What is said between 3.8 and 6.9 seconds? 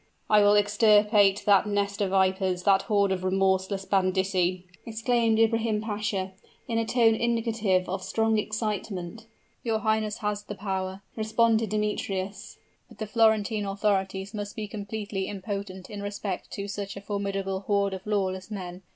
banditti!" exclaimed Ibrahim Pasha, in a